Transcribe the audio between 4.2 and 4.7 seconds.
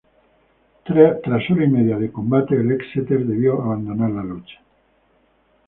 lucha.